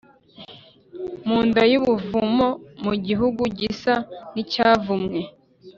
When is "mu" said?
1.27-1.37, 2.83-2.93